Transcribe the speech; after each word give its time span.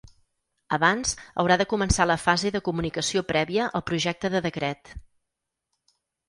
Abans 0.77 1.11
haurà 1.43 1.57
de 1.61 1.67
començar 1.73 2.07
la 2.11 2.15
fase 2.21 2.51
de 2.55 2.61
comunicació 2.69 3.23
prèvia 3.33 3.69
al 3.81 3.85
projecte 3.91 4.33
de 4.37 4.43
decret. 4.49 4.95